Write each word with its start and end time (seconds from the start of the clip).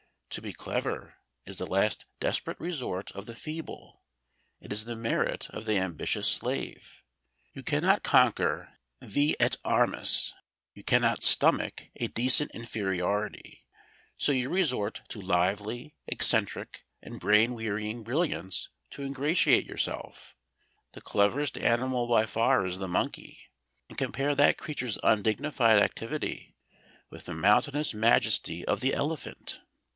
To 0.31 0.41
be 0.41 0.53
clever 0.53 1.15
is 1.45 1.57
the 1.57 1.67
last 1.67 2.05
desperate 2.21 2.59
resort 2.59 3.11
of 3.11 3.25
the 3.25 3.35
feeble, 3.35 4.01
it 4.61 4.71
is 4.71 4.85
the 4.85 4.95
merit 4.95 5.47
of 5.49 5.65
the 5.65 5.77
ambitious 5.77 6.27
slave. 6.31 7.03
You 7.53 7.61
cannot 7.61 8.01
conquer 8.01 8.79
vi 9.01 9.35
et 9.39 9.57
armis, 9.65 10.33
you 10.73 10.83
cannot 10.83 11.21
stomach 11.21 11.91
a 11.97 12.07
decent 12.07 12.49
inferiority, 12.51 13.65
so 14.17 14.31
you 14.31 14.49
resort 14.49 15.01
to 15.09 15.21
lively, 15.21 15.95
eccentric, 16.07 16.85
and 17.03 17.19
brain 17.19 17.53
wearying 17.53 18.01
brilliance 18.01 18.69
to 18.91 19.03
ingratiate 19.03 19.67
yourself. 19.67 20.35
The 20.93 21.01
cleverest 21.01 21.57
animal 21.57 22.07
by 22.07 22.25
far 22.25 22.65
is 22.65 22.79
the 22.79 22.87
monkey, 22.87 23.51
and 23.89 23.97
compare 23.97 24.33
that 24.33 24.57
creature's 24.57 24.97
undignified 25.03 25.79
activity 25.79 26.55
with 27.11 27.25
the 27.25 27.35
mountainous 27.35 27.93
majesty 27.93 28.65
of 28.65 28.79
the 28.79 28.93
elephant! 28.95 29.59